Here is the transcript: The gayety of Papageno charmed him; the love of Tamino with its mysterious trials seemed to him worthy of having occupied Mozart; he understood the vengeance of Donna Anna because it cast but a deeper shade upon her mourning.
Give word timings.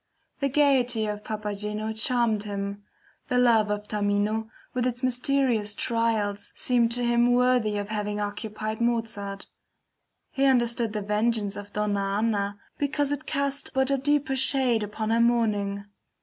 The 0.39 0.49
gayety 0.49 1.05
of 1.05 1.21
Papageno 1.23 1.93
charmed 1.93 2.41
him; 2.41 2.81
the 3.27 3.37
love 3.37 3.69
of 3.69 3.83
Tamino 3.87 4.49
with 4.73 4.87
its 4.87 5.03
mysterious 5.03 5.75
trials 5.75 6.53
seemed 6.55 6.91
to 6.93 7.05
him 7.05 7.33
worthy 7.33 7.77
of 7.77 7.89
having 7.89 8.19
occupied 8.19 8.81
Mozart; 8.81 9.45
he 10.31 10.45
understood 10.45 10.93
the 10.93 11.03
vengeance 11.03 11.55
of 11.55 11.71
Donna 11.71 12.15
Anna 12.17 12.57
because 12.79 13.11
it 13.11 13.27
cast 13.27 13.75
but 13.75 13.91
a 13.91 13.97
deeper 13.99 14.35
shade 14.35 14.81
upon 14.81 15.11
her 15.11 15.21
mourning. 15.21 15.85